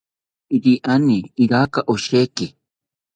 iriani 0.55 1.17
iraka 1.43 1.79
osheki 1.93 2.47